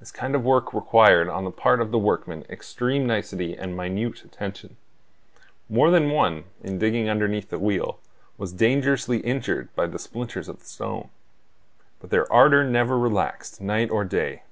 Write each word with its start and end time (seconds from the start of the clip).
This 0.00 0.10
kind 0.10 0.34
of 0.34 0.42
work 0.42 0.72
required 0.72 1.28
on 1.28 1.44
the 1.44 1.50
part 1.50 1.82
of 1.82 1.90
the 1.90 1.98
workmen 1.98 2.46
extreme 2.48 3.06
nicety 3.06 3.54
and 3.54 3.76
minute 3.76 4.24
attention. 4.24 4.78
More 5.68 5.90
than 5.90 6.08
one, 6.08 6.44
in 6.62 6.78
digging 6.78 7.10
underneath 7.10 7.50
the 7.50 7.58
wheel, 7.58 7.98
was 8.38 8.54
dangerously 8.54 9.18
injured 9.18 9.68
by 9.74 9.86
the 9.86 9.98
splinters 9.98 10.48
of 10.48 10.62
stone. 10.62 11.10
But 12.00 12.08
their 12.08 12.32
ardor 12.32 12.64
never 12.64 12.98
relaxed, 12.98 13.60
night 13.60 13.90
or 13.90 14.02
day. 14.02 14.44